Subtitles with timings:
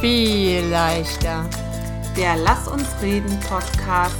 [0.00, 1.48] viel leichter.
[2.16, 4.14] Der Lass uns reden Podcast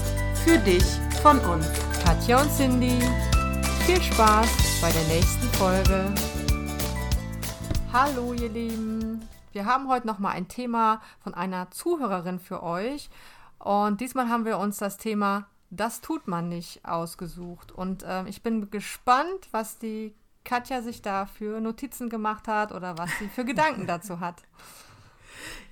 [0.45, 0.85] für dich
[1.23, 1.67] von uns.
[2.05, 2.99] Katja und Cindy,
[3.87, 6.13] viel Spaß bei der nächsten Folge.
[7.93, 9.23] Hallo ihr Lieben,
[9.53, 13.09] wir haben heute noch mal ein Thema von einer Zuhörerin für euch
[13.59, 18.43] und diesmal haben wir uns das Thema das tut man nicht ausgesucht und äh, ich
[18.43, 20.15] bin gespannt, was die
[20.45, 24.43] Katja sich da für Notizen gemacht hat oder was sie für Gedanken dazu hat.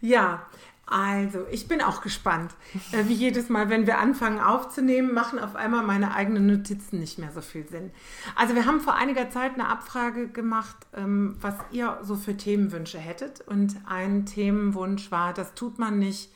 [0.00, 0.46] Ja,
[0.86, 2.52] also ich bin auch gespannt.
[2.92, 7.18] Äh, wie jedes Mal, wenn wir anfangen aufzunehmen, machen auf einmal meine eigenen Notizen nicht
[7.18, 7.90] mehr so viel Sinn.
[8.36, 12.98] Also wir haben vor einiger Zeit eine Abfrage gemacht, ähm, was ihr so für Themenwünsche
[12.98, 13.40] hättet.
[13.40, 16.30] Und ein Themenwunsch war, das tut man nicht,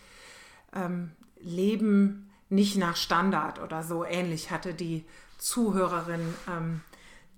[0.75, 5.05] ähm, Leben nicht nach Standard oder so ähnlich hatte die
[5.39, 6.81] Zuhörerin ähm,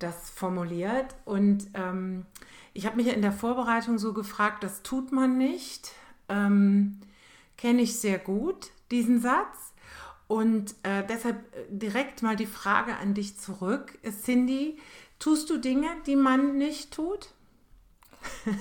[0.03, 1.15] das formuliert.
[1.25, 2.27] Und ähm,
[2.73, 5.93] ich habe mich in der Vorbereitung so gefragt, das tut man nicht.
[6.29, 7.01] Ähm,
[7.57, 9.73] Kenne ich sehr gut, diesen Satz.
[10.27, 13.99] Und äh, deshalb äh, direkt mal die Frage an dich zurück.
[14.25, 14.79] Cindy,
[15.19, 17.31] tust du Dinge, die man nicht tut?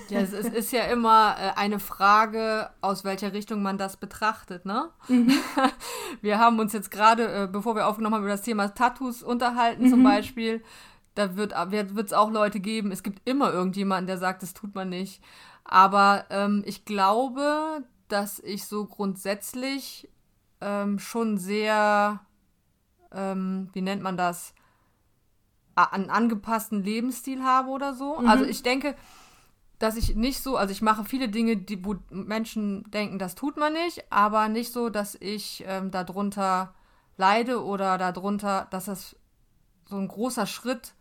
[0.10, 4.66] Ja, es ist, ist ja immer äh, eine Frage, aus welcher Richtung man das betrachtet,
[4.66, 4.90] ne?
[5.08, 5.34] Mhm.
[6.22, 9.86] Wir haben uns jetzt gerade, äh, bevor wir aufgenommen haben, über das Thema Tattoos unterhalten,
[9.86, 9.90] mhm.
[9.90, 10.64] zum Beispiel
[11.16, 14.90] da wird es auch Leute geben, es gibt immer irgendjemanden, der sagt, das tut man
[14.90, 15.22] nicht.
[15.64, 20.10] Aber ähm, ich glaube, dass ich so grundsätzlich
[20.60, 22.20] ähm, schon sehr,
[23.12, 24.54] ähm, wie nennt man das,
[25.76, 28.20] einen angepassten Lebensstil habe oder so.
[28.20, 28.28] Mhm.
[28.28, 28.96] Also ich denke,
[29.80, 33.58] dass ich nicht so, also ich mache viele Dinge, die, wo Menschen denken, das tut
[33.58, 36.76] man nicht, aber nicht so, dass ich ähm, darunter
[37.18, 39.16] leide oder darunter, dass das
[39.86, 40.94] so ein großer Schritt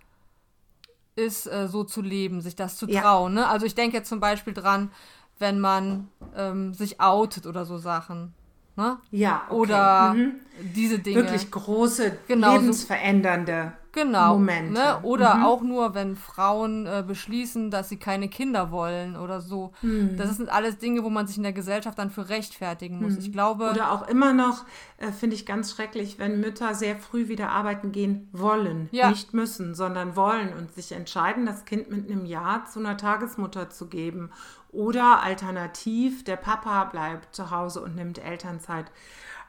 [1.21, 3.37] ist äh, so zu leben, sich das zu trauen.
[3.37, 3.43] Ja.
[3.43, 3.49] Ne?
[3.49, 4.91] Also ich denke jetzt zum Beispiel dran,
[5.39, 8.35] wenn man ähm, sich outet oder so Sachen.
[8.81, 8.99] Ne?
[9.11, 9.43] Ja.
[9.49, 9.55] Okay.
[9.55, 10.33] Oder mhm.
[10.75, 11.17] diese Dinge.
[11.17, 14.73] Wirklich große, genau, lebensverändernde genau, Momente.
[14.73, 15.01] Ne?
[15.03, 15.45] Oder mhm.
[15.45, 19.73] auch nur, wenn Frauen äh, beschließen, dass sie keine Kinder wollen oder so.
[19.83, 20.17] Mhm.
[20.17, 23.17] Das sind alles Dinge, wo man sich in der Gesellschaft dann für rechtfertigen muss.
[23.17, 23.33] Ich mhm.
[23.33, 23.71] glaube.
[23.71, 24.65] Oder auch immer noch,
[24.99, 28.89] äh, finde ich ganz schrecklich, wenn Mütter sehr früh wieder arbeiten gehen wollen.
[28.93, 29.11] Ja.
[29.11, 33.71] Nicht müssen, sondern wollen und sich entscheiden, das Kind mit einem Jahr zu einer Tagesmutter
[33.71, 34.31] zu geben.
[34.73, 38.91] Oder alternativ, der Papa bleibt zu Hause und nimmt Elternzeit.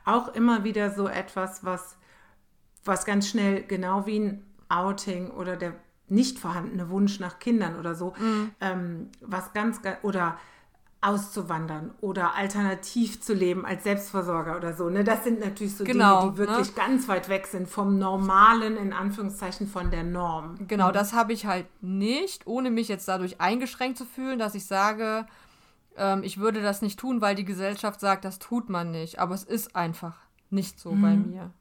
[0.04, 1.98] Auch immer wieder so etwas, was
[2.84, 5.74] was ganz schnell, genau wie ein Outing oder der
[6.08, 8.52] nicht vorhandene Wunsch nach Kindern oder so, mhm.
[8.60, 10.38] ähm, was ganz, oder
[11.02, 14.90] auszuwandern oder alternativ zu leben als Selbstversorger oder so.
[14.90, 15.04] Ne?
[15.04, 16.74] Das sind natürlich so genau, Dinge, die wirklich ne?
[16.76, 20.56] ganz weit weg sind vom Normalen, in Anführungszeichen von der Norm.
[20.68, 20.94] Genau, mhm.
[20.94, 25.26] das habe ich halt nicht, ohne mich jetzt dadurch eingeschränkt zu fühlen, dass ich sage,
[25.98, 29.18] ähm, ich würde das nicht tun, weil die Gesellschaft sagt, das tut man nicht.
[29.18, 30.18] Aber es ist einfach
[30.52, 31.02] nicht so mhm.
[31.02, 31.52] bei mir.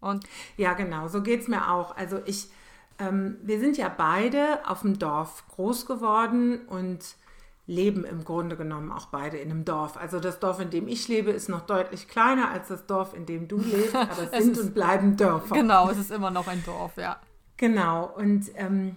[0.00, 0.24] Und
[0.56, 1.96] ja, genau, so geht es mir auch.
[1.96, 2.50] Also ich,
[2.98, 7.14] ähm, wir sind ja beide auf dem Dorf groß geworden und
[7.66, 9.96] leben im Grunde genommen auch beide in einem Dorf.
[9.96, 13.26] Also das Dorf, in dem ich lebe, ist noch deutlich kleiner als das Dorf, in
[13.26, 15.54] dem du lebst, aber es, es sind ist, und bleiben Dörfer.
[15.54, 17.18] Genau, es ist immer noch ein Dorf, ja.
[17.56, 18.96] Genau, und, ähm,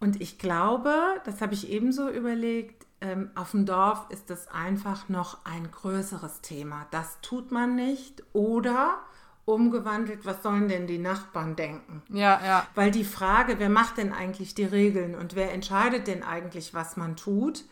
[0.00, 5.08] und ich glaube, das habe ich ebenso überlegt, ähm, auf dem Dorf ist das einfach
[5.08, 6.86] noch ein größeres Thema.
[6.92, 9.00] Das tut man nicht oder
[9.44, 12.02] umgewandelt, was sollen denn die Nachbarn denken?
[12.08, 12.66] Ja, ja.
[12.74, 16.96] Weil die Frage, wer macht denn eigentlich die Regeln und wer entscheidet denn eigentlich, was
[16.96, 17.64] man tut,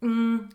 [0.00, 0.48] hm,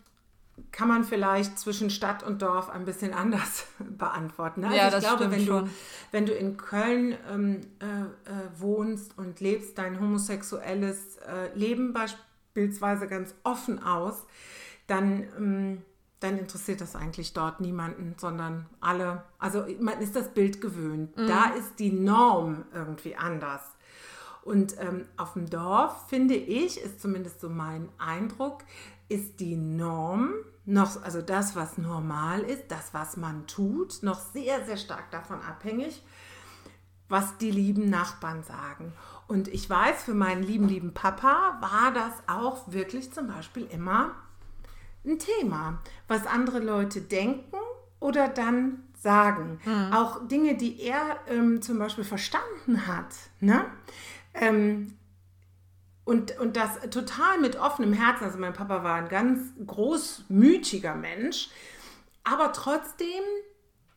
[0.71, 4.65] kann man vielleicht zwischen Stadt und Dorf ein bisschen anders beantworten.
[4.65, 5.65] Also ja, ich das glaube, wenn schon.
[5.65, 5.71] du,
[6.11, 13.07] wenn du in Köln ähm, äh, äh, wohnst und lebst dein homosexuelles äh, Leben beispielsweise
[13.07, 14.25] ganz offen aus,
[14.87, 15.81] dann ähm,
[16.19, 21.15] dann interessiert das eigentlich dort niemanden, sondern alle, also man ist das Bild gewöhnt.
[21.17, 21.27] Mhm.
[21.27, 23.61] Da ist die Norm irgendwie anders.
[24.43, 28.63] Und ähm, auf dem Dorf, finde ich, ist zumindest so mein Eindruck,
[29.07, 30.33] ist die Norm
[30.65, 35.41] noch, also das, was normal ist, das, was man tut, noch sehr, sehr stark davon
[35.41, 36.03] abhängig,
[37.07, 38.93] was die lieben Nachbarn sagen.
[39.27, 44.15] Und ich weiß, für meinen lieben, lieben Papa war das auch wirklich zum Beispiel immer
[45.05, 47.57] ein Thema, was andere Leute denken
[47.99, 49.59] oder dann sagen.
[49.65, 49.93] Mhm.
[49.93, 53.13] Auch Dinge, die er ähm, zum Beispiel verstanden hat.
[53.39, 53.65] Ne?
[54.33, 54.93] Ähm,
[56.03, 58.23] und, und das total mit offenem Herzen.
[58.25, 61.49] Also mein Papa war ein ganz großmütiger Mensch,
[62.23, 63.23] aber trotzdem,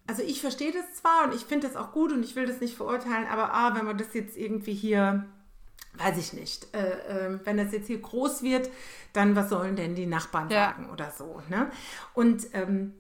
[0.07, 2.61] also ich verstehe das zwar und ich finde das auch gut und ich will das
[2.61, 5.25] nicht verurteilen, aber ah, wenn man das jetzt irgendwie hier
[5.95, 6.75] weiß ich nicht.
[6.75, 8.71] Äh, äh, wenn das jetzt hier groß wird,
[9.13, 10.69] dann was sollen denn die Nachbarn Ja.
[10.71, 11.43] sagen oder so.
[11.49, 11.71] Ne?
[12.15, 12.95] Und ähm,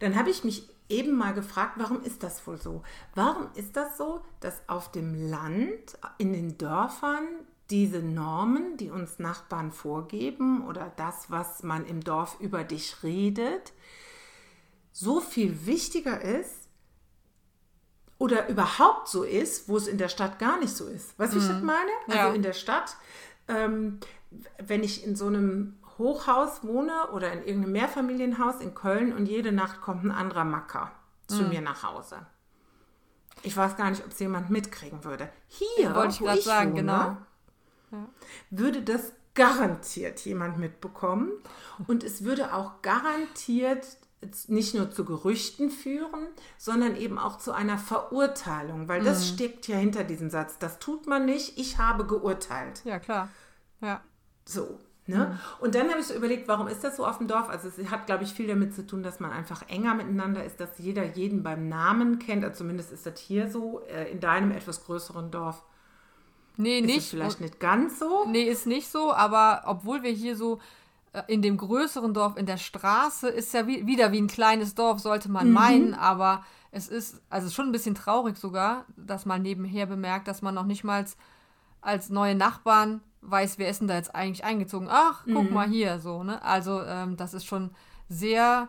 [0.00, 2.82] dann habe ich mich eben mal gefragt, warum ist das wohl so?
[3.14, 7.26] Warum ist das so, dass auf dem Land, in den Dörfern,
[7.70, 13.72] diese Normen, die uns Nachbarn vorgeben oder das, was man im Dorf über dich redet,
[14.92, 16.61] so viel wichtiger ist
[18.22, 21.18] oder überhaupt so ist, wo es in der Stadt gar nicht so ist.
[21.18, 21.90] Weißt du, wie ich das meine?
[22.06, 22.32] Also Ja.
[22.32, 22.96] in der Stadt,
[23.48, 23.98] ähm,
[24.64, 29.50] wenn ich in so einem Hochhaus wohne oder in irgendeinem Mehrfamilienhaus in Köln und jede
[29.50, 30.92] Nacht kommt ein anderer Macker
[31.26, 32.24] zu mir nach Hause.
[33.42, 35.28] Ich weiß gar nicht, ob es jemand mitkriegen würde.
[35.48, 37.16] Hier, Wollte ich gerade sagen, wohne,
[37.90, 38.06] genau.
[38.50, 41.32] würde das garantiert jemand mitbekommen.
[41.88, 43.86] Und es würde auch garantiert
[44.48, 46.28] nicht nur zu Gerüchten führen,
[46.58, 50.58] sondern eben auch zu einer Verurteilung, weil das steckt ja hinter diesem Satz.
[50.58, 52.82] Das tut man nicht, ich habe geurteilt.
[52.84, 53.28] Ja, klar.
[53.80, 54.00] Ja.
[54.44, 54.78] So.
[55.06, 55.36] Ne?
[55.58, 57.48] Und dann habe ich so überlegt, warum ist das so auf dem Dorf?
[57.48, 60.60] Also es hat, glaube ich, viel damit zu tun, dass man einfach enger miteinander ist,
[60.60, 62.44] dass jeder jeden beim Namen kennt.
[62.44, 65.64] Also zumindest ist das hier so, äh, in deinem etwas größeren Dorf
[66.56, 67.10] Nee, ist nicht.
[67.10, 68.26] vielleicht nicht ganz so.
[68.26, 70.60] Nee, ist nicht so, aber obwohl wir hier so
[71.28, 74.98] in dem größeren Dorf in der Straße ist ja wie, wieder wie ein kleines Dorf,
[75.00, 75.52] sollte man Mhm.
[75.54, 80.40] meinen, aber es ist also schon ein bisschen traurig sogar, dass man nebenher bemerkt, dass
[80.42, 81.04] man noch nicht mal
[81.82, 84.88] als, neue Nachbarn weiß, wer ist denn da jetzt eigentlich eingezogen.
[84.90, 85.54] Ach, guck Mhm.
[85.54, 86.42] mal hier, so, ne?
[86.42, 87.70] Also, ähm, das ist schon
[88.08, 88.68] sehr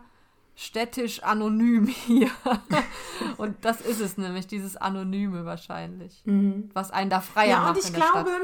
[0.56, 2.30] städtisch anonym hier.
[3.38, 6.22] Und das ist es nämlich, dieses Anonyme wahrscheinlich,
[6.74, 7.64] was einen da freier Mhm.
[7.64, 8.42] Ja, macht und ich in der glaube, Stadt.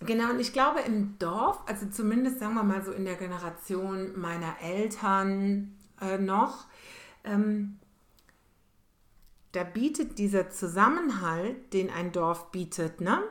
[0.00, 4.18] Genau, und ich glaube im Dorf, also zumindest sagen wir mal so in der Generation
[4.18, 6.66] meiner Eltern äh, noch,
[7.24, 7.78] ähm,
[9.52, 13.22] da bietet dieser Zusammenhalt, den ein Dorf bietet, ne?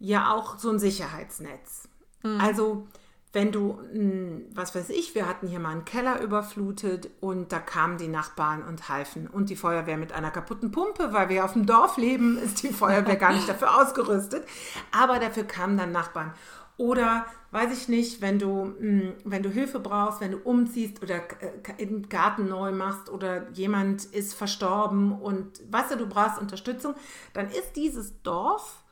[0.00, 1.88] ja auch so ein Sicherheitsnetz.
[2.40, 2.88] Also
[3.32, 7.60] wenn du, mh, was weiß ich, wir hatten hier mal einen Keller überflutet und da
[7.60, 11.52] kamen die Nachbarn und halfen und die Feuerwehr mit einer kaputten Pumpe, weil wir auf
[11.52, 14.44] dem Dorf leben, ist die Feuerwehr gar nicht dafür ausgerüstet,
[14.90, 16.34] aber dafür kamen dann Nachbarn.
[16.76, 21.16] Oder weiß ich nicht, wenn du, mh, wenn du Hilfe brauchst, wenn du umziehst oder
[21.76, 26.94] äh, den Garten neu machst oder jemand ist verstorben und weißt du, du brauchst Unterstützung,
[27.34, 28.82] dann ist dieses Dorf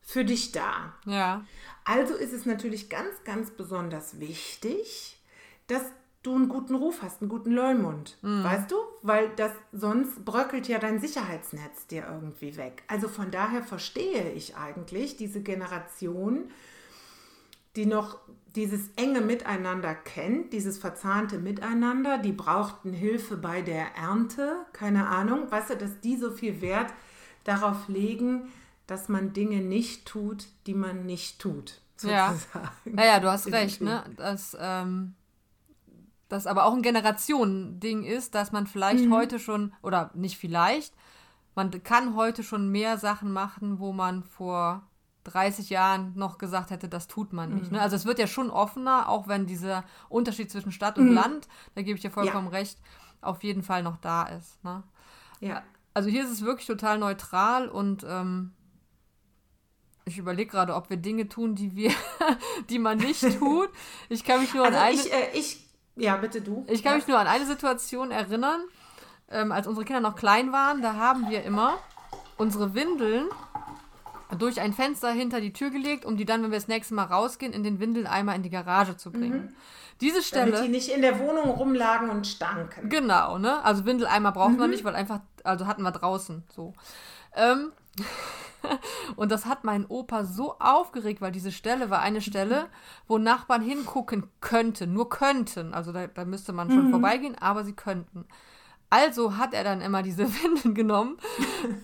[0.00, 0.94] für dich da.
[1.06, 1.44] Ja.
[1.84, 5.18] Also ist es natürlich ganz, ganz besonders wichtig,
[5.66, 5.82] dass
[6.22, 8.16] du einen guten Ruf hast, einen guten Leumund.
[8.44, 8.76] Weißt du?
[9.02, 12.84] Weil das sonst bröckelt ja dein Sicherheitsnetz dir irgendwie weg.
[12.86, 16.50] Also von daher verstehe ich eigentlich diese Generation,
[17.74, 18.18] die noch
[18.54, 25.50] dieses enge Miteinander kennt, dieses verzahnte Miteinander, die brauchten Hilfe bei der Ernte, keine Ahnung,
[25.50, 26.92] weißt du, dass die so viel Wert
[27.44, 28.52] darauf legen,
[28.86, 31.80] dass man Dinge nicht tut, die man nicht tut.
[32.02, 32.32] Ja.
[32.32, 32.68] sozusagen.
[32.84, 34.02] Naja, du hast recht, ne?
[34.16, 35.14] Dass ähm,
[36.28, 39.12] das aber auch ein Generationending ist, dass man vielleicht Mhm.
[39.14, 40.94] heute schon, oder nicht vielleicht,
[41.54, 44.82] man kann heute schon mehr Sachen machen, wo man vor
[45.24, 47.70] 30 Jahren noch gesagt hätte, das tut man nicht.
[47.70, 47.78] Ne?
[47.78, 47.82] Mhm.
[47.84, 51.46] Also es wird ja schon offener, auch wenn dieser Unterschied zwischen Stadt und Land,
[51.76, 52.78] da gebe ich dir vollkommen recht,
[53.20, 54.64] auf jeden Fall noch da ist.
[54.64, 54.82] Ne?
[55.40, 55.62] Ja.
[55.94, 58.52] Also hier ist es wirklich total neutral und ähm,
[60.04, 61.90] ich überlege gerade, ob wir Dinge tun, die wir,
[62.70, 63.70] die man nicht tut.
[64.08, 65.66] Ich kann mich nur an Also eine, ich, äh, ich,
[65.96, 66.64] ja, bitte du.
[66.68, 68.60] ich kann mich nur an eine Situation erinnern,
[69.30, 70.82] ähm, als unsere Kinder noch klein waren.
[70.82, 71.78] Da haben wir immer
[72.36, 73.28] unsere Windeln
[74.38, 77.04] durch ein Fenster hinter die Tür gelegt, um die dann, wenn wir das nächste Mal
[77.04, 79.54] rausgehen, in den Windeleimer in die Garage zu bringen.
[80.00, 80.24] Diese Mhm.
[80.32, 80.62] Damit Stelle.
[80.62, 82.88] die nicht in der Wohnung rumlagen und stanken.
[82.88, 83.62] Genau, ne?
[83.62, 84.58] Also Windeleimer brauchen Mhm.
[84.60, 86.72] wir nicht, weil einfach, also hatten wir draußen so.
[87.36, 87.72] Ähm,
[89.16, 92.68] und das hat meinen Opa so aufgeregt, weil diese Stelle war eine Stelle,
[93.08, 95.74] wo Nachbarn hingucken könnten, nur könnten.
[95.74, 96.72] Also da, da müsste man Mhm.
[96.72, 98.26] schon vorbeigehen, aber sie könnten.
[98.90, 101.16] Also hat er dann immer diese Windeln genommen,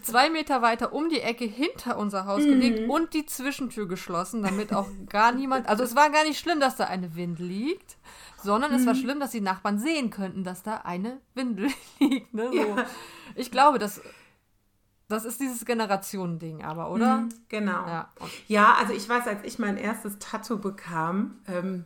[0.02, 2.48] zwei Meter weiter um die Ecke hinter unser Haus Mhm.
[2.50, 5.68] gelegt und die Zwischentür geschlossen, damit auch gar niemand.
[5.68, 7.96] Also es war gar nicht schlimm, dass da eine Windel liegt,
[8.42, 8.98] sondern es war Mhm.
[8.98, 12.34] schlimm, dass die Nachbarn sehen könnten, dass da eine Windel liegt.
[12.34, 12.50] Ne?
[12.52, 12.54] So.
[12.58, 12.84] Ja.
[13.36, 14.02] Ich glaube, das,
[15.08, 17.18] das ist dieses Generationending, aber, oder?
[17.18, 17.86] Mhm, Genau.
[17.86, 18.12] Ja.
[18.46, 21.84] Ja, also ich weiß, als ich mein erstes Tattoo bekam, ähm,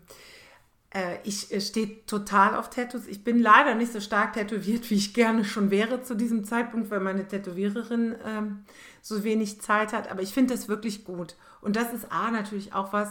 [0.95, 3.07] äh, ich äh, stehe total auf Tattoos.
[3.07, 6.91] Ich bin leider nicht so stark tätowiert, wie ich gerne schon wäre zu diesem Zeitpunkt,
[6.91, 8.64] weil meine Tätowiererin ähm,
[9.00, 10.11] so wenig Zeit hat.
[10.11, 11.37] Aber ich finde das wirklich gut.
[11.61, 13.09] Und das ist A natürlich auch was,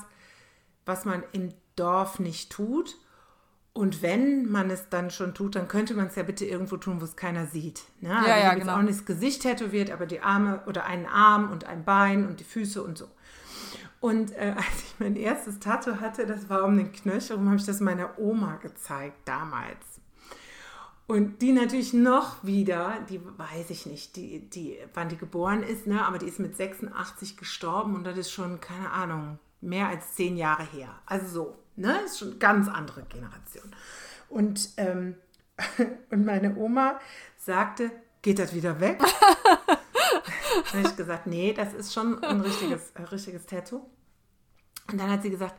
[0.85, 2.97] was man im Dorf nicht tut.
[3.73, 6.99] Und wenn man es dann schon tut, dann könnte man es ja bitte irgendwo tun,
[6.99, 7.83] wo es keiner sieht.
[8.01, 8.13] Ne?
[8.15, 8.77] Also Ja, ich ja, jetzt genau.
[8.77, 12.41] auch nicht das Gesicht tätowiert, aber die Arme oder einen Arm und ein Bein und
[12.41, 13.07] die Füße und so.
[14.01, 17.65] Und äh, als ich mein erstes Tattoo hatte, das war um den Knöchel, habe ich
[17.65, 20.01] das meiner Oma gezeigt damals.
[21.07, 25.87] Und die natürlich noch wieder, die weiß ich nicht, die, die, wann die geboren ist,
[25.87, 26.05] ne?
[26.05, 30.37] aber die ist mit 86 gestorben und das ist schon, keine Ahnung, mehr als zehn
[30.37, 30.89] Jahre her.
[31.05, 32.01] Also so, ne?
[32.05, 33.75] Ist schon eine ganz andere Generation.
[34.29, 35.15] Und, ähm,
[36.09, 36.99] und meine Oma
[37.37, 38.99] sagte, geht das wieder weg?
[40.71, 43.89] dann habe ich gesagt, nee, das ist schon ein richtiges, ein richtiges Tattoo.
[44.89, 45.55] Und dann hat sie gesagt,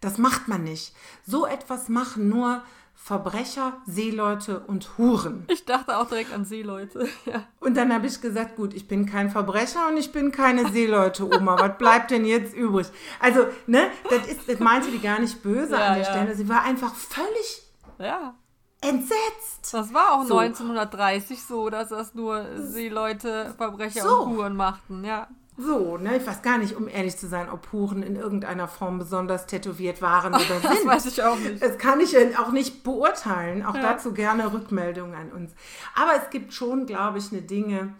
[0.00, 0.94] das macht man nicht.
[1.26, 2.62] So etwas machen nur
[2.98, 5.44] Verbrecher, Seeleute und Huren.
[5.48, 7.08] Ich dachte auch direkt an Seeleute.
[7.26, 7.42] Ja.
[7.60, 11.24] Und dann habe ich gesagt, gut, ich bin kein Verbrecher und ich bin keine Seeleute,
[11.24, 11.58] Oma.
[11.58, 12.86] Was bleibt denn jetzt übrig?
[13.20, 16.10] Also, ne, das, ist, das meinte die gar nicht böse ja, an der ja.
[16.10, 16.34] Stelle.
[16.36, 17.62] Sie war einfach völlig
[17.98, 18.34] ja.
[18.80, 19.72] entsetzt.
[19.72, 20.38] Das war auch so.
[20.38, 24.22] 1930 so, dass das nur Seeleute, Verbrecher so.
[24.22, 25.28] und Huren machten, ja.
[25.58, 28.98] So, ne, ich weiß gar nicht, um ehrlich zu sein, ob Huren in irgendeiner Form
[28.98, 30.64] besonders tätowiert waren oder sind.
[30.64, 31.62] das weiß ich auch nicht.
[31.62, 33.64] Das kann ich auch nicht beurteilen.
[33.64, 33.82] Auch ja.
[33.82, 35.52] dazu gerne Rückmeldungen an uns.
[35.94, 37.94] Aber es gibt schon, glaube ich, eine Dinge,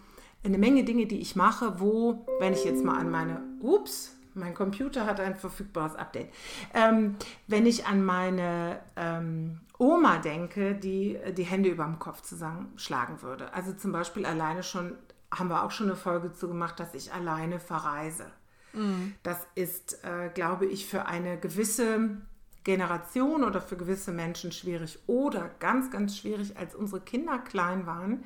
[0.45, 4.53] eine Menge Dinge, die ich mache, wo, wenn ich jetzt mal an meine, ups, mein
[4.53, 6.29] Computer hat ein verfügbares Update.
[6.75, 13.23] Ähm, wenn ich an meine ähm, Oma denke, die die Hände über dem Kopf zusammenschlagen
[13.23, 13.53] würde.
[13.55, 14.93] Also zum Beispiel alleine schon
[15.33, 18.26] haben wir auch schon eine Folge zu gemacht, dass ich alleine verreise.
[18.73, 19.14] Mhm.
[19.23, 22.18] Das ist, äh, glaube ich, für eine gewisse
[22.64, 24.99] Generation oder für gewisse Menschen schwierig.
[25.06, 28.25] Oder ganz, ganz schwierig, als unsere Kinder klein waren,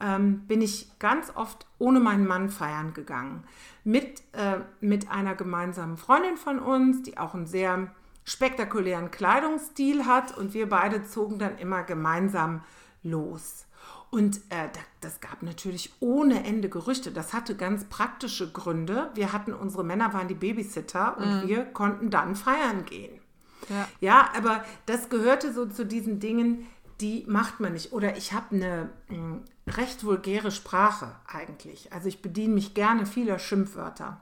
[0.00, 3.44] ähm, bin ich ganz oft ohne meinen Mann feiern gegangen.
[3.84, 7.94] Mit, äh, mit einer gemeinsamen Freundin von uns, die auch einen sehr
[8.24, 10.36] spektakulären Kleidungsstil hat.
[10.36, 12.62] Und wir beide zogen dann immer gemeinsam
[13.02, 13.66] los.
[14.10, 14.68] Und äh,
[15.00, 17.12] das gab natürlich ohne Ende Gerüchte.
[17.12, 19.10] Das hatte ganz praktische Gründe.
[19.14, 21.48] Wir hatten, unsere Männer waren die Babysitter und mhm.
[21.48, 23.20] wir konnten dann feiern gehen.
[23.68, 23.88] Ja.
[24.00, 26.66] ja, aber das gehörte so zu diesen Dingen,
[27.00, 27.92] die macht man nicht.
[27.92, 31.92] Oder ich habe eine mh, hm, recht vulgäre Sprache eigentlich.
[31.92, 34.20] Also ich bediene mich gerne vieler Schimpfwörter.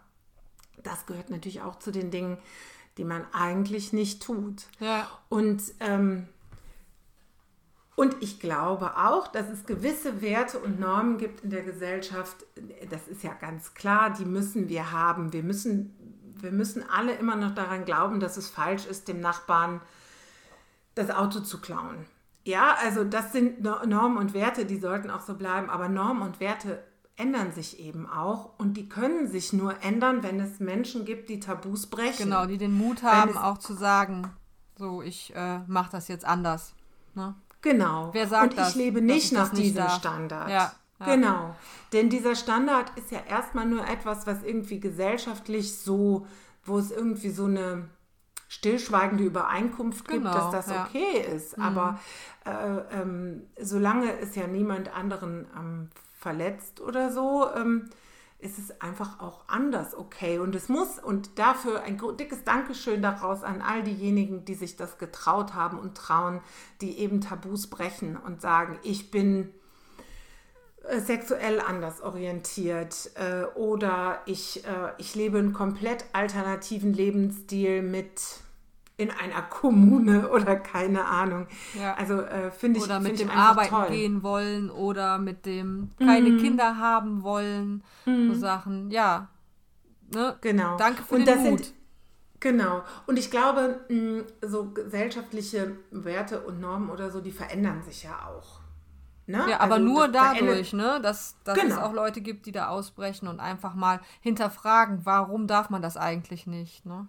[0.82, 2.36] Das gehört natürlich auch zu den Dingen,
[2.98, 4.66] die man eigentlich nicht tut.
[4.80, 5.08] Ja.
[5.28, 6.28] Und ähm,
[7.98, 12.46] und ich glaube auch, dass es gewisse Werte und Normen gibt in der Gesellschaft.
[12.90, 15.32] Das ist ja ganz klar, die müssen wir haben.
[15.32, 15.96] Wir müssen,
[16.40, 19.80] wir müssen alle immer noch daran glauben, dass es falsch ist, dem Nachbarn
[20.94, 22.06] das Auto zu klauen.
[22.44, 25.68] Ja, also das sind Normen und Werte, die sollten auch so bleiben.
[25.68, 26.84] Aber Normen und Werte
[27.16, 31.40] ändern sich eben auch und die können sich nur ändern, wenn es Menschen gibt, die
[31.40, 32.26] Tabus brechen.
[32.26, 34.30] Genau, die den Mut haben, auch zu sagen,
[34.76, 36.76] so, ich äh, mache das jetzt anders.
[37.16, 37.34] Ne?
[37.62, 38.10] Genau.
[38.12, 39.98] Wer sagt Und ich das, lebe nicht nach nicht diesem darf.
[39.98, 40.48] Standard.
[40.48, 41.06] Ja, ja.
[41.06, 41.56] Genau.
[41.92, 46.26] Denn dieser Standard ist ja erstmal nur etwas, was irgendwie gesellschaftlich so,
[46.64, 47.88] wo es irgendwie so eine
[48.48, 50.86] stillschweigende Übereinkunft gibt, genau, dass das ja.
[50.86, 51.56] okay ist.
[51.56, 51.62] Mhm.
[51.64, 51.98] Aber
[52.44, 57.90] äh, ähm, solange es ja niemand anderen ähm, verletzt oder so, ähm,
[58.40, 60.38] ist es einfach auch anders okay.
[60.38, 64.98] Und es muss, und dafür ein dickes Dankeschön daraus an all diejenigen, die sich das
[64.98, 66.40] getraut haben und trauen,
[66.80, 69.52] die eben Tabus brechen und sagen, ich bin
[70.84, 78.20] äh, sexuell anders orientiert äh, oder ich, äh, ich lebe einen komplett alternativen Lebensstil mit
[78.98, 81.46] in einer Kommune oder keine Ahnung.
[81.72, 81.94] Ja.
[81.94, 83.88] Also äh, finde ich Oder mit dem Arbeiten toll.
[83.88, 86.38] gehen wollen oder mit dem keine mhm.
[86.38, 87.82] Kinder haben wollen.
[88.04, 88.34] Mhm.
[88.34, 88.90] So Sachen.
[88.90, 89.28] Ja.
[90.12, 90.36] Ne?
[90.40, 90.76] Genau.
[90.76, 91.64] Danke für Und den Mut.
[91.64, 91.74] Sind,
[92.40, 92.82] genau.
[93.06, 98.26] Und ich glaube, mh, so gesellschaftliche Werte und Normen oder so, die verändern sich ja
[98.26, 98.58] auch.
[99.26, 99.44] Ne?
[99.48, 101.00] Ja, aber also nur dadurch, ne?
[101.02, 101.76] dass, dass genau.
[101.76, 105.98] es auch Leute gibt, die da ausbrechen und einfach mal hinterfragen, warum darf man das
[105.98, 106.84] eigentlich nicht.
[106.86, 107.06] Ne?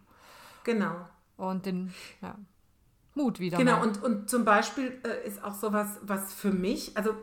[0.65, 0.98] Genau
[1.39, 2.36] und den ja,
[3.15, 3.58] Mut wieder.
[3.58, 7.15] Genau, und, und zum Beispiel äh, ist auch sowas, was für mich, also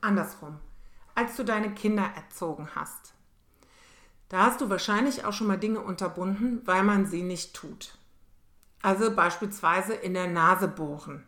[0.00, 0.58] andersrum,
[1.14, 3.14] als du deine Kinder erzogen hast,
[4.28, 7.96] da hast du wahrscheinlich auch schon mal Dinge unterbunden, weil man sie nicht tut.
[8.82, 11.24] Also beispielsweise in der Nase bohren.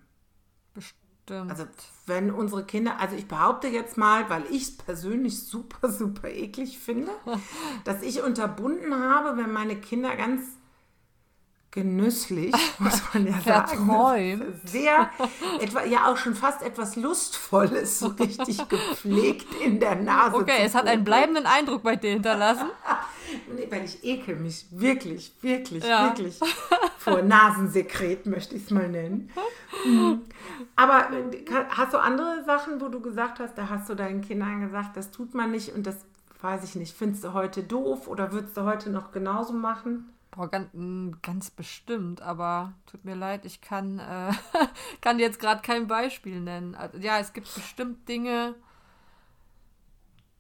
[0.74, 1.50] Bestimmt.
[1.50, 1.66] Also
[2.06, 6.78] wenn unsere Kinder, also ich behaupte jetzt mal, weil ich es persönlich super, super eklig
[6.78, 7.12] finde,
[7.84, 10.57] dass ich unterbunden habe, wenn meine Kinder ganz
[11.70, 14.42] genüsslich, muss man ja sagen.
[14.64, 15.10] Sehr,
[15.60, 20.36] etwa, ja auch schon fast etwas Lustvolles, so richtig gepflegt in der Nase.
[20.36, 22.70] Okay, es hat einen bleibenden Eindruck bei dir hinterlassen.
[23.54, 26.04] nee, weil ich ekel mich wirklich, wirklich, ja.
[26.04, 26.40] wirklich
[26.98, 29.30] vor Nasensekret, möchte ich es mal nennen.
[29.84, 30.22] Mhm.
[30.76, 31.08] Aber
[31.70, 35.10] hast du andere Sachen, wo du gesagt hast, da hast du deinen Kindern gesagt, das
[35.10, 35.96] tut man nicht und das
[36.40, 40.12] weiß ich nicht, findest du heute doof oder würdest du heute noch genauso machen?
[40.38, 40.68] Boah, ganz,
[41.20, 44.30] ganz bestimmt, aber tut mir leid, ich kann, äh,
[45.00, 46.76] kann jetzt gerade kein Beispiel nennen.
[46.76, 48.54] Also, ja, es gibt bestimmt Dinge.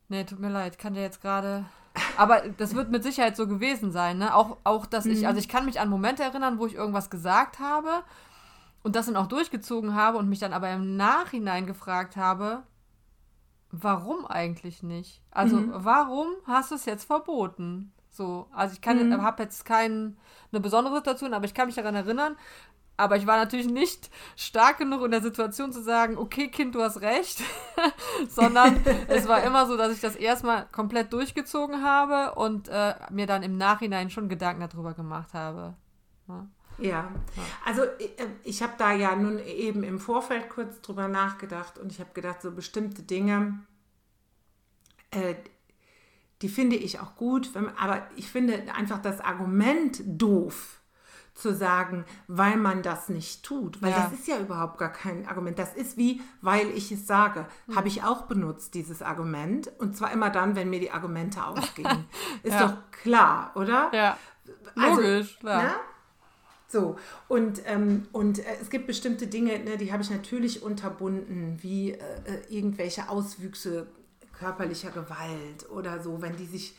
[0.08, 1.64] Nee, tut mir leid, kann dir jetzt gerade.
[2.16, 4.36] Aber das wird mit Sicherheit so gewesen sein, ne?
[4.36, 5.10] Auch, auch dass mhm.
[5.10, 8.04] ich, also ich kann mich an Momente erinnern, wo ich irgendwas gesagt habe
[8.84, 12.62] und das dann auch durchgezogen habe und mich dann aber im Nachhinein gefragt habe,
[13.72, 15.22] warum eigentlich nicht?
[15.32, 15.72] Also, mhm.
[15.74, 17.92] warum hast du es jetzt verboten?
[18.18, 19.22] So, also ich kann, mhm.
[19.22, 20.16] habe jetzt keine
[20.50, 22.36] besondere Situation, aber ich kann mich daran erinnern.
[22.96, 26.82] Aber ich war natürlich nicht stark genug in der Situation zu sagen, okay, Kind, du
[26.82, 27.40] hast recht,
[28.28, 33.28] sondern es war immer so, dass ich das erstmal komplett durchgezogen habe und äh, mir
[33.28, 35.76] dann im Nachhinein schon Gedanken darüber gemacht habe.
[36.26, 36.48] Ja.
[36.80, 37.10] Ja,
[37.64, 41.92] also ich, äh, ich habe da ja nun eben im Vorfeld kurz drüber nachgedacht und
[41.92, 43.60] ich habe gedacht, so bestimmte Dinge,
[45.10, 45.34] äh,
[46.42, 50.78] die finde ich auch gut, aber ich finde einfach das Argument doof
[51.38, 54.02] zu sagen, weil man das nicht tut, weil ja.
[54.02, 55.58] das ist ja überhaupt gar kein Argument.
[55.58, 57.76] Das ist wie, weil ich es sage, mhm.
[57.76, 59.70] habe ich auch benutzt, dieses Argument.
[59.78, 62.06] Und zwar immer dann, wenn mir die Argumente ausgehen.
[62.42, 62.66] ist ja.
[62.66, 63.90] doch klar, oder?
[63.92, 64.18] Ja,
[64.74, 65.62] also, logisch, also, klar.
[65.62, 65.70] Ne?
[66.70, 66.96] So,
[67.28, 71.92] und, ähm, und äh, es gibt bestimmte Dinge, ne, die habe ich natürlich unterbunden, wie
[71.92, 73.86] äh, äh irgendwelche Auswüchse
[74.38, 76.76] körperlicher Gewalt oder so, wenn die sich,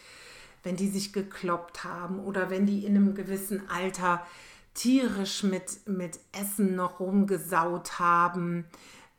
[0.63, 4.25] wenn die sich gekloppt haben oder wenn die in einem gewissen Alter
[4.73, 8.65] tierisch mit, mit Essen noch rumgesaut haben.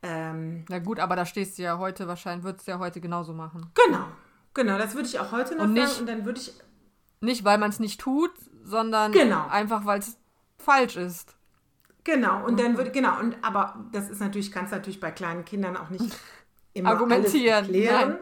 [0.01, 3.33] Ähm, Na gut, aber da stehst du ja heute wahrscheinlich, würdest du ja heute genauso
[3.33, 3.69] machen.
[3.75, 4.05] Genau,
[4.53, 6.53] genau, das würde ich auch heute noch und nicht, sagen und dann würde ich.
[7.21, 8.31] Nicht, weil man es nicht tut,
[8.63, 9.47] sondern genau.
[9.47, 10.17] einfach, weil es
[10.57, 11.35] falsch ist.
[12.03, 12.77] Genau, und dann mhm.
[12.77, 16.17] würde, genau, und aber das ist natürlich, kannst natürlich bei kleinen Kindern auch nicht
[16.73, 17.65] immer argumentieren.
[17.65, 18.09] erklären.
[18.09, 18.19] Nein.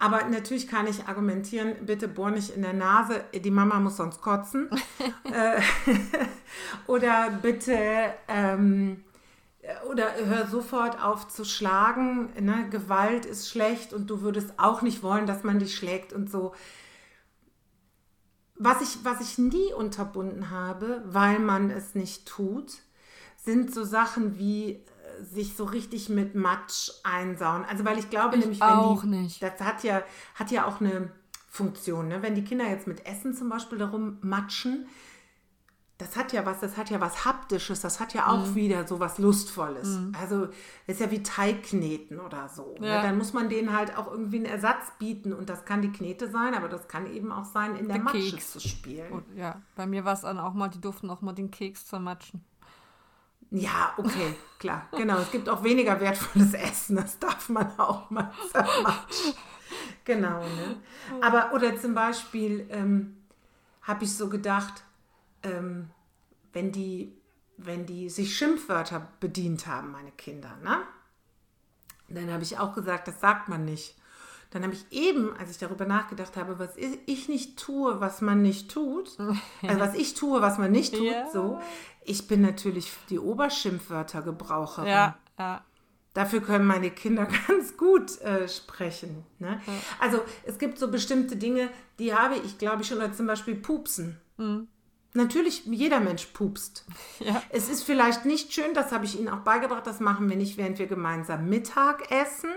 [0.00, 4.20] Aber natürlich kann ich argumentieren, bitte bohr nicht in der Nase, die Mama muss sonst
[4.20, 4.68] kotzen.
[5.32, 5.60] Äh,
[6.88, 7.78] oder bitte,
[8.26, 9.04] ähm,
[9.88, 12.30] oder hör sofort auf zu schlagen.
[12.40, 12.68] Ne?
[12.70, 16.52] Gewalt ist schlecht und du würdest auch nicht wollen, dass man dich schlägt und so.
[18.56, 22.78] Was ich, was ich nie unterbunden habe, weil man es nicht tut,
[23.36, 24.84] sind so Sachen wie
[25.22, 27.64] sich so richtig mit Matsch einsauen.
[27.64, 29.42] Also weil ich glaube ich nämlich, auch die, nicht.
[29.42, 30.02] das hat ja,
[30.34, 31.12] hat ja auch eine
[31.48, 32.22] Funktion, ne?
[32.22, 34.86] wenn die Kinder jetzt mit Essen zum Beispiel darum matschen,
[36.00, 38.54] das hat ja was, das hat ja was Haptisches, das hat ja auch mhm.
[38.54, 39.88] wieder so was Lustvolles.
[39.88, 40.12] Mhm.
[40.18, 42.74] Also das ist ja wie Teigkneten oder so.
[42.80, 42.88] Ne?
[42.88, 42.96] Ja.
[42.96, 43.08] Ne?
[43.08, 46.30] Dann muss man denen halt auch irgendwie einen Ersatz bieten und das kann die Knete
[46.30, 48.52] sein, aber das kann eben auch sein, in der, der Matsche Keks.
[48.52, 49.12] zu spielen.
[49.12, 51.86] Und, ja, bei mir war es dann auch mal, die durften auch mal den Keks
[51.86, 52.42] zermatschen.
[53.50, 54.88] Ja, okay, klar.
[54.92, 59.34] Genau, es gibt auch weniger wertvolles Essen, das darf man auch mal zermatschen.
[60.04, 60.76] Genau, ne?
[61.20, 63.16] Aber, oder zum Beispiel ähm,
[63.82, 64.84] habe ich so gedacht,
[65.42, 65.90] ähm,
[66.52, 67.16] wenn, die,
[67.56, 70.82] wenn die sich Schimpfwörter bedient haben, meine Kinder, ne?
[72.08, 73.96] Dann habe ich auch gesagt, das sagt man nicht.
[74.50, 78.42] Dann habe ich eben, als ich darüber nachgedacht habe, was ich nicht tue, was man
[78.42, 79.16] nicht tut,
[79.62, 81.30] also was ich tue, was man nicht tut, ja.
[81.30, 81.60] so,
[82.04, 84.88] ich bin natürlich die Oberschimpfwörtergebraucherin.
[84.88, 85.64] Ja, ja.
[86.14, 89.24] Dafür können meine Kinder ganz gut äh, sprechen.
[89.38, 89.60] Ne?
[89.64, 89.72] Ja.
[90.00, 91.68] Also es gibt so bestimmte Dinge,
[92.00, 94.20] die habe ich, glaube ich, schon, zum Beispiel Pupsen.
[94.36, 94.66] Mhm.
[95.12, 96.84] Natürlich, jeder Mensch pupst.
[97.20, 97.42] Ja.
[97.50, 100.56] Es ist vielleicht nicht schön, das habe ich Ihnen auch beigebracht, das machen wir nicht,
[100.56, 102.48] während wir gemeinsam Mittag essen.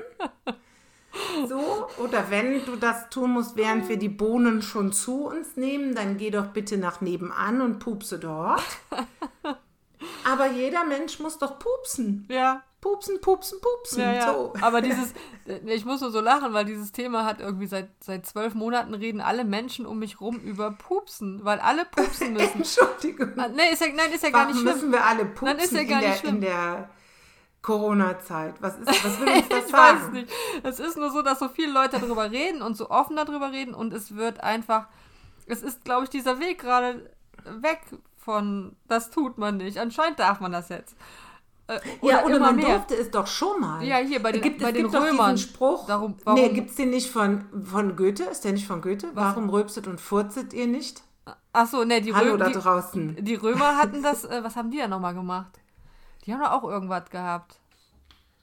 [1.48, 5.94] So, oder wenn du das tun musst, während wir die Bohnen schon zu uns nehmen,
[5.96, 8.64] dann geh doch bitte nach nebenan und pupse dort.
[10.26, 12.26] Aber jeder Mensch muss doch pupsen.
[12.30, 12.64] Ja.
[12.82, 14.02] Pupsen, pupsen, pupsen.
[14.02, 14.34] Ja, ja.
[14.34, 14.54] So.
[14.60, 15.14] Aber dieses,
[15.66, 19.22] ich muss nur so lachen, weil dieses Thema hat irgendwie seit, seit zwölf Monaten reden
[19.22, 22.58] alle Menschen um mich rum über Pupsen, weil alle pupsen müssen.
[22.58, 23.34] Entschuldigung.
[23.38, 24.74] Ah, nee, ist ja, nein, ist ja gar nicht schlimm.
[24.74, 26.36] müssen wir alle pupsen nein, ist ja gar in, der, schlimm.
[26.36, 26.90] in der
[27.64, 28.62] Corona-Zeit?
[28.62, 30.02] Was, ist, was will uns das ich sagen?
[30.04, 30.32] weiß nicht.
[30.62, 33.74] Es ist nur so, dass so viele Leute darüber reden und so offen darüber reden
[33.74, 34.86] und es wird einfach,
[35.48, 37.10] es ist, glaube ich, dieser Weg gerade
[37.46, 37.82] weg
[38.18, 39.80] von, das tut man nicht.
[39.80, 40.96] Anscheinend darf man das jetzt.
[41.68, 42.66] Äh, oder ja, oder man mehr.
[42.66, 43.84] durfte es doch schon mal.
[43.84, 45.18] Ja, hier bei den, gibt, bei es den gibt Römern.
[45.18, 45.88] Doch diesen Spruch.
[45.88, 46.40] Darum, warum?
[46.40, 48.24] Nee, gibt es den nicht von, von Goethe?
[48.24, 49.08] Ist der nicht von Goethe?
[49.14, 49.24] Was?
[49.24, 51.02] Warum rülpset und furzet ihr nicht?
[51.54, 53.16] Ach so, ne, die Hallo Rö da draußen.
[53.16, 55.60] Die, die Römer hatten das, äh, was haben die ja nochmal gemacht?
[56.24, 57.60] Die haben doch auch irgendwas gehabt.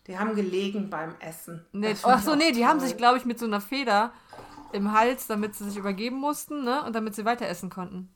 [0.07, 1.65] Die haben gelegen beim Essen.
[1.73, 4.13] Nee, ach so, nee, die haben sich, glaube ich, mit so einer Feder
[4.73, 6.85] im Hals, damit sie sich übergeben mussten, ne?
[6.85, 8.13] Und damit sie weiter essen konnten.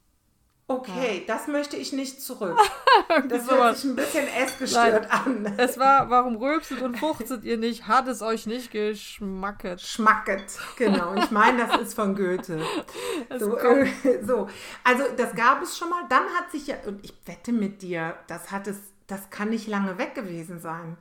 [0.66, 1.34] Okay, ja.
[1.34, 2.58] das möchte ich nicht zurück.
[3.28, 5.54] das hört sich ein bisschen essgestört an.
[5.58, 7.86] Es war, warum rülpset und fuchzet ihr nicht?
[7.86, 9.82] Hat es euch nicht geschmacket?
[9.82, 11.14] Schmacket, genau.
[11.16, 12.62] Ich meine, das ist von Goethe.
[13.38, 13.88] So, äh,
[14.26, 14.48] so,
[14.84, 16.04] also das gab es schon mal.
[16.08, 19.68] Dann hat sich ja, und ich wette mit dir, das hat es, das kann nicht
[19.68, 20.96] lange weg gewesen sein.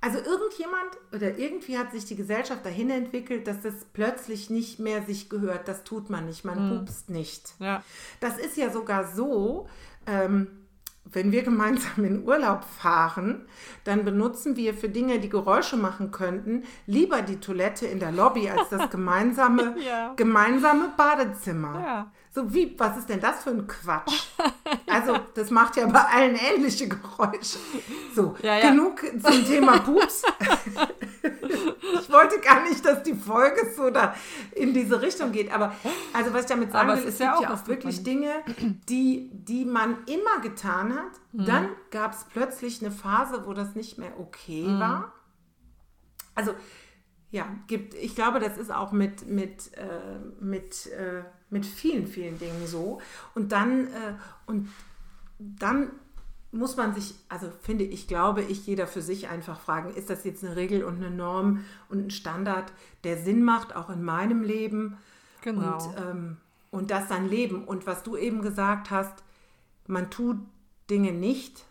[0.00, 5.02] Also irgendjemand oder irgendwie hat sich die Gesellschaft dahin entwickelt, dass das plötzlich nicht mehr
[5.02, 5.68] sich gehört.
[5.68, 6.78] Das tut man nicht, man mhm.
[6.78, 7.54] pupst nicht.
[7.58, 7.82] Ja.
[8.20, 9.68] Das ist ja sogar so,
[10.06, 10.48] ähm,
[11.12, 13.46] wenn wir gemeinsam in Urlaub fahren,
[13.84, 18.50] dann benutzen wir für Dinge, die Geräusche machen könnten, lieber die Toilette in der Lobby
[18.50, 20.14] als das gemeinsame, ja.
[20.14, 21.80] gemeinsame Badezimmer.
[21.80, 22.12] Ja.
[22.36, 24.26] So wie, was ist denn das für ein Quatsch?
[24.88, 27.56] Also, das macht ja bei allen ähnliche Geräusche.
[28.14, 28.70] So, ja, ja.
[28.70, 30.22] genug zum Thema Pups.
[31.22, 34.14] ich wollte gar nicht, dass die Folge so da
[34.52, 35.50] in diese Richtung geht.
[35.50, 35.74] Aber
[36.12, 38.42] also was ich damit sagen Aber will, es, gibt ja auch wirklich Dinge,
[38.86, 41.12] die, die man immer getan hat.
[41.32, 41.44] Mhm.
[41.46, 44.80] Dann gab es plötzlich eine Phase, wo das nicht mehr okay mhm.
[44.80, 45.12] war.
[46.34, 46.54] Also
[47.36, 52.38] ja, gibt, ich glaube, das ist auch mit, mit, äh, mit, äh, mit vielen, vielen
[52.38, 52.98] Dingen so.
[53.34, 54.14] Und dann, äh,
[54.46, 54.70] und
[55.38, 55.90] dann
[56.50, 60.24] muss man sich, also finde ich, glaube ich, jeder für sich einfach fragen, ist das
[60.24, 62.72] jetzt eine Regel und eine Norm und ein Standard,
[63.04, 64.96] der Sinn macht, auch in meinem Leben?
[65.42, 65.74] Genau.
[65.74, 66.36] Und, ähm,
[66.70, 67.64] und das dann leben.
[67.64, 69.22] Und was du eben gesagt hast,
[69.86, 70.38] man tut
[70.88, 71.66] Dinge nicht,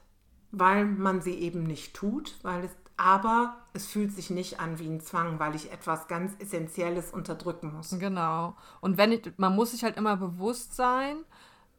[0.51, 4.87] weil man sie eben nicht tut, weil es aber es fühlt sich nicht an wie
[4.87, 7.95] ein Zwang, weil ich etwas ganz Essentielles unterdrücken muss.
[7.99, 8.55] Genau.
[8.79, 11.17] Und wenn ich, man muss sich halt immer bewusst sein,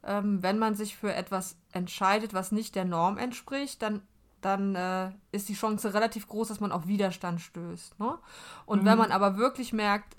[0.03, 4.01] ähm, wenn man sich für etwas entscheidet, was nicht der Norm entspricht, dann,
[4.41, 7.99] dann äh, ist die Chance relativ groß, dass man auf Widerstand stößt.
[7.99, 8.17] Ne?
[8.65, 8.85] Und mhm.
[8.85, 10.15] wenn man aber wirklich merkt,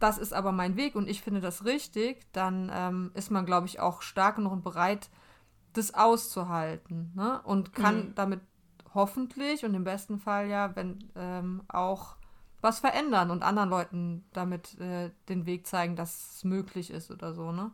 [0.00, 3.66] das ist aber mein Weg und ich finde das richtig, dann ähm, ist man, glaube
[3.66, 5.10] ich, auch stark genug und bereit,
[5.74, 7.42] das auszuhalten ne?
[7.44, 8.14] und kann mhm.
[8.14, 8.40] damit
[8.96, 12.16] hoffentlich und im besten Fall ja, wenn ähm, auch
[12.60, 17.32] was verändern und anderen Leuten damit äh, den Weg zeigen, dass es möglich ist oder
[17.32, 17.70] so, ne?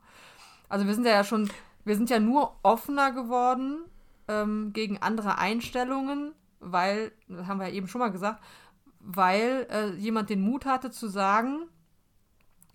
[0.69, 1.51] Also wir sind ja schon,
[1.85, 3.85] wir sind ja nur offener geworden
[4.29, 8.43] ähm, gegen andere Einstellungen, weil, das haben wir ja eben schon mal gesagt,
[8.99, 11.69] weil äh, jemand den Mut hatte zu sagen,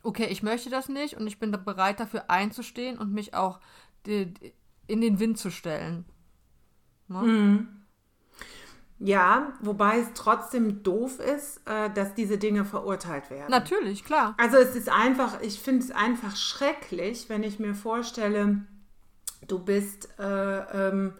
[0.04, 3.60] okay, ich möchte das nicht und ich bin bereit dafür einzustehen und mich auch
[4.06, 6.06] in den Wind zu stellen.
[7.08, 7.22] Ne?
[7.22, 7.68] Mhm.
[9.00, 13.52] Ja, wobei es trotzdem doof ist, äh, dass diese Dinge verurteilt werden.
[13.52, 14.34] Natürlich, klar.
[14.38, 18.64] Also es ist einfach, ich finde es einfach schrecklich, wenn ich mir vorstelle,
[19.48, 21.14] du bist äh, ähm,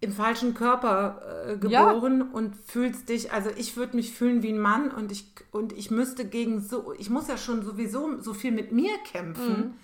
[0.00, 2.26] im falschen Körper äh, geboren ja.
[2.32, 5.90] und fühlst dich, also ich würde mich fühlen wie ein Mann und ich, und ich
[5.90, 9.58] müsste gegen so, ich muss ja schon sowieso so viel mit mir kämpfen.
[9.58, 9.74] Mhm.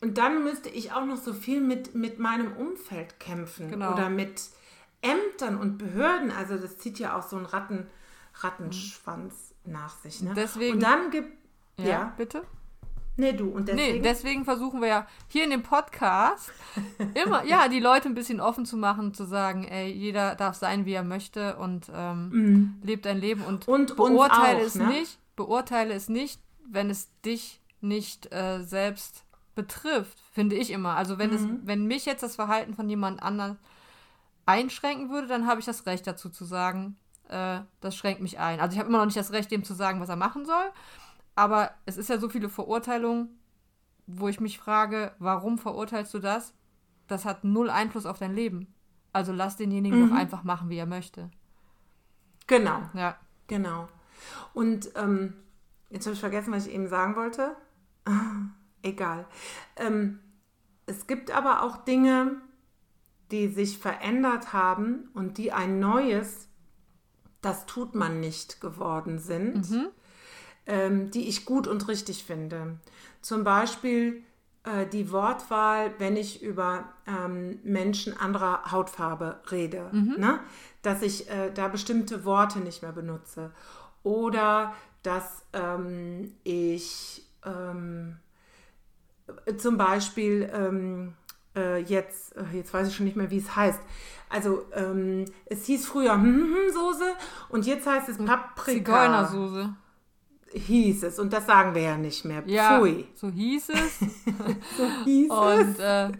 [0.00, 3.94] Und dann müsste ich auch noch so viel mit, mit meinem Umfeld kämpfen genau.
[3.94, 4.42] oder mit
[5.10, 7.86] Ämtern und Behörden, also das zieht ja auch so einen Ratten,
[8.34, 10.22] Rattenschwanz nach sich.
[10.22, 10.32] Ne?
[10.34, 11.32] Deswegen, und dann gibt.
[11.78, 12.42] Ja, ja, bitte?
[13.18, 13.48] Nee, du.
[13.48, 13.94] Und deswegen?
[13.94, 16.52] Nee, deswegen versuchen wir ja hier in dem Podcast
[17.14, 20.84] immer, ja, die Leute ein bisschen offen zu machen, zu sagen, ey, jeder darf sein,
[20.84, 22.82] wie er möchte und ähm, mm.
[22.82, 24.86] lebt ein Leben und, und beurteile auch, es ne?
[24.86, 30.96] nicht, beurteile es nicht, wenn es dich nicht äh, selbst betrifft, finde ich immer.
[30.96, 31.34] Also wenn mm.
[31.34, 31.60] es, mhm.
[31.64, 33.56] wenn mich jetzt das Verhalten von jemand anderem
[34.46, 36.96] einschränken würde, dann habe ich das Recht dazu zu sagen,
[37.28, 38.60] äh, das schränkt mich ein.
[38.60, 40.72] Also ich habe immer noch nicht das Recht, dem zu sagen, was er machen soll.
[41.34, 43.38] Aber es ist ja so viele Verurteilungen,
[44.06, 46.54] wo ich mich frage, warum verurteilst du das?
[47.08, 48.72] Das hat null Einfluss auf dein Leben.
[49.12, 50.08] Also lass denjenigen mhm.
[50.08, 51.30] doch einfach machen, wie er möchte.
[52.46, 52.82] Genau.
[52.94, 53.16] Ja.
[53.48, 53.88] Genau.
[54.54, 55.34] Und ähm,
[55.90, 57.56] jetzt habe ich vergessen, was ich eben sagen wollte.
[58.82, 59.26] Egal.
[59.76, 60.20] Ähm,
[60.86, 62.36] es gibt aber auch Dinge,
[63.30, 66.48] die sich verändert haben und die ein neues,
[67.42, 69.86] das tut man nicht geworden sind, mhm.
[70.66, 72.78] ähm, die ich gut und richtig finde.
[73.20, 74.22] Zum Beispiel
[74.64, 80.16] äh, die Wortwahl, wenn ich über ähm, Menschen anderer Hautfarbe rede, mhm.
[80.18, 80.40] ne?
[80.82, 83.52] dass ich äh, da bestimmte Worte nicht mehr benutze.
[84.02, 88.18] Oder dass ähm, ich ähm,
[89.56, 91.14] zum Beispiel ähm,
[91.56, 93.80] äh, jetzt, äh, jetzt weiß ich schon nicht mehr, wie es heißt.
[94.28, 97.12] Also ähm, es hieß früher hm, hm, hm, Soße
[97.48, 98.72] und jetzt heißt es Paprika.
[98.72, 99.74] Zigeunersoße.
[100.52, 102.42] Hieß es und das sagen wir ja nicht mehr.
[102.46, 103.06] Ja, Pfui.
[103.14, 103.98] so hieß es.
[104.76, 105.78] so hieß und, es.
[105.78, 106.12] Äh,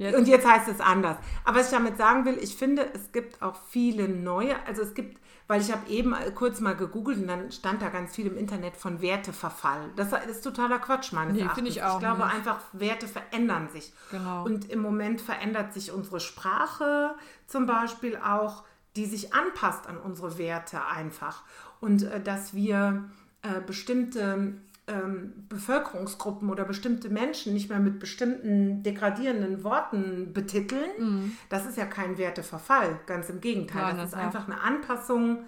[0.00, 0.16] Jetzt.
[0.16, 1.18] Und jetzt heißt es anders.
[1.44, 4.94] Aber was ich damit sagen will, ich finde, es gibt auch viele neue, also es
[4.94, 8.36] gibt, weil ich habe eben kurz mal gegoogelt und dann stand da ganz viel im
[8.36, 9.90] Internet von Werteverfall.
[9.96, 11.70] Das ist totaler Quatsch, meines nee, Erachtens.
[11.70, 12.34] Ich, auch ich glaube nicht.
[12.36, 13.92] einfach, Werte verändern sich.
[14.12, 14.44] Genau.
[14.44, 17.16] Und im Moment verändert sich unsere Sprache
[17.48, 18.62] zum Beispiel auch,
[18.94, 21.42] die sich anpasst an unsere Werte einfach.
[21.80, 23.10] Und äh, dass wir
[23.42, 24.54] äh, bestimmte
[24.86, 31.36] ähm, Bevölkerungsgruppen oder bestimmte Menschen nicht mehr mit bestimmten degradierenden Worten betiteln, mhm.
[31.48, 33.82] das ist ja kein Werteverfall, ganz im Gegenteil.
[33.82, 34.20] Ja, das, ist ja.
[34.20, 35.44] einfach eine Anpassung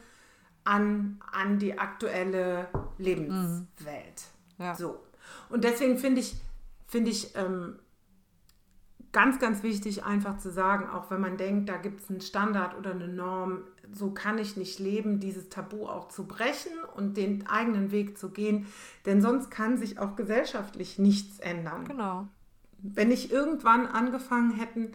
[0.65, 2.69] an, an die aktuelle
[2.99, 4.23] Lebenswelt.
[4.59, 4.65] Mhm.
[4.65, 4.75] Ja.
[4.75, 5.03] So.
[5.49, 6.37] Und deswegen finde ich,
[6.87, 7.79] finde ich ähm,
[9.13, 12.77] ganz, ganz wichtig, einfach zu sagen, auch wenn man denkt, da gibt es einen Standard
[12.77, 17.47] oder eine Norm, so kann ich nicht leben, dieses Tabu auch zu brechen und den
[17.47, 18.67] eigenen Weg zu gehen,
[19.05, 21.85] denn sonst kann sich auch gesellschaftlich nichts ändern.
[21.87, 22.27] Genau.
[22.79, 24.93] Wenn nicht irgendwann angefangen hätten,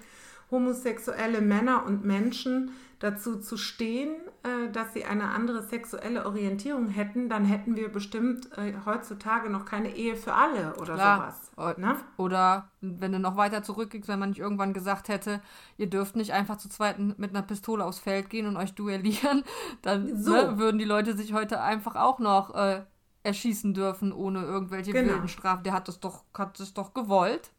[0.52, 7.30] homosexuelle Männer und Menschen dazu zu stehen, äh, dass sie eine andere sexuelle Orientierung hätten,
[7.30, 11.36] dann hätten wir bestimmt äh, heutzutage noch keine Ehe für alle oder Klar.
[11.56, 11.78] sowas.
[11.78, 11.96] Ne?
[12.18, 15.42] Oder wenn du noch weiter zurückgehst, wenn man nicht irgendwann gesagt hätte,
[15.78, 19.44] ihr dürft nicht einfach zu zweit mit einer Pistole aufs Feld gehen und euch duellieren,
[19.84, 20.32] dann so.
[20.32, 22.84] ne, würden die Leute sich heute einfach auch noch äh,
[23.24, 25.14] erschießen dürfen ohne irgendwelche genau.
[25.14, 25.64] wilden Strafen.
[25.64, 27.52] Der hat das doch, hat das doch gewollt.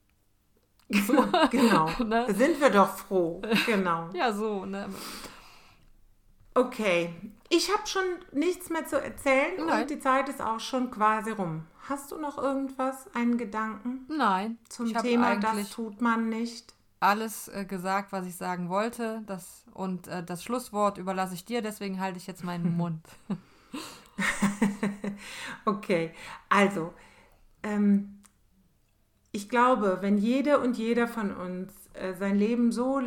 [0.88, 1.24] So.
[1.50, 1.90] genau.
[2.04, 2.26] ne?
[2.34, 3.42] Sind wir doch froh.
[3.66, 4.08] Genau.
[4.12, 4.64] ja, so.
[4.64, 4.88] Ne?
[6.54, 7.14] Okay.
[7.50, 9.82] Ich habe schon nichts mehr zu erzählen Nein.
[9.82, 11.64] und die Zeit ist auch schon quasi rum.
[11.88, 14.04] Hast du noch irgendwas, einen Gedanken?
[14.08, 14.58] Nein.
[14.68, 16.74] Zum Thema, das tut man nicht.
[17.00, 19.22] Alles äh, gesagt, was ich sagen wollte.
[19.26, 23.06] Das, und äh, das Schlusswort überlasse ich dir, deswegen halte ich jetzt meinen Mund.
[25.64, 26.12] okay,
[26.48, 26.92] also
[27.62, 28.17] ähm,
[29.32, 33.00] ich glaube, wenn jede und jeder von uns äh, sein Leben so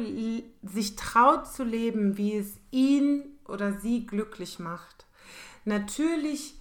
[0.62, 5.06] sich traut zu leben, wie es ihn oder sie glücklich macht,
[5.66, 6.56] natürlich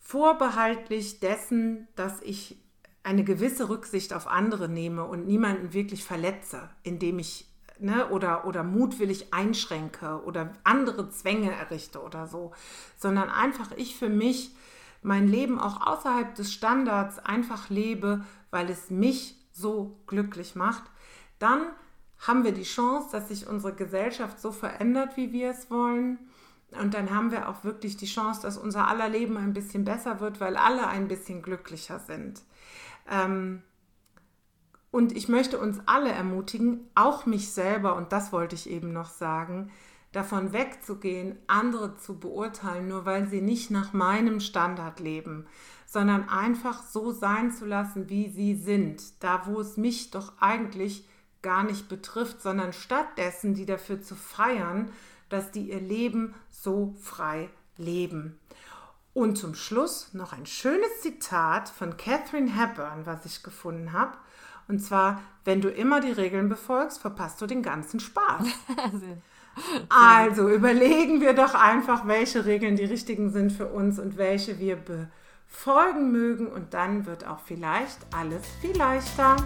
[0.00, 2.58] vorbehaltlich dessen, dass ich
[3.02, 7.46] eine gewisse Rücksicht auf andere nehme und niemanden wirklich verletze, indem ich
[7.78, 12.52] ne, oder, oder mutwillig einschränke oder andere Zwänge errichte oder so,
[12.96, 14.54] sondern einfach ich für mich
[15.04, 20.82] mein Leben auch außerhalb des Standards einfach lebe, weil es mich so glücklich macht,
[21.38, 21.66] dann
[22.18, 26.18] haben wir die Chance, dass sich unsere Gesellschaft so verändert, wie wir es wollen.
[26.80, 30.20] Und dann haben wir auch wirklich die Chance, dass unser aller Leben ein bisschen besser
[30.20, 32.42] wird, weil alle ein bisschen glücklicher sind.
[33.08, 33.62] Ähm,
[34.90, 39.10] und ich möchte uns alle ermutigen, auch mich selber, und das wollte ich eben noch
[39.10, 39.70] sagen,
[40.14, 45.46] davon wegzugehen, andere zu beurteilen, nur weil sie nicht nach meinem Standard leben,
[45.86, 51.08] sondern einfach so sein zu lassen, wie sie sind, da wo es mich doch eigentlich
[51.42, 54.90] gar nicht betrifft, sondern stattdessen die dafür zu feiern,
[55.28, 58.38] dass die ihr Leben so frei leben.
[59.14, 64.16] Und zum Schluss noch ein schönes Zitat von Catherine Hepburn, was ich gefunden habe.
[64.68, 68.46] Und zwar, wenn du immer die Regeln befolgst, verpasst du den ganzen Spaß.
[69.88, 74.76] also überlegen wir doch einfach, welche Regeln die richtigen sind für uns und welche wir
[74.76, 76.46] befolgen mögen.
[76.46, 79.36] Und dann wird auch vielleicht alles viel leichter.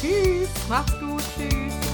[0.00, 0.48] Tschüss.
[0.68, 1.22] Macht's gut.
[1.36, 1.93] Tschüss.